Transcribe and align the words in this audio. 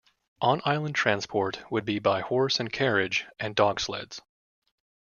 On-island 0.41 0.95
transport 0.95 1.61
would 1.71 1.85
be 1.85 1.99
by 1.99 2.21
horse 2.21 2.59
and 2.59 2.73
carriage 2.73 3.27
and 3.39 3.53
dog 3.55 3.79
sleds. 3.79 4.19